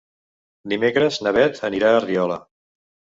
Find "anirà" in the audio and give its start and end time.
1.69-1.91